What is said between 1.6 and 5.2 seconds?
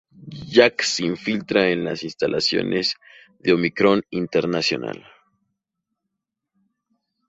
en las instalaciones de Omicron Internacional.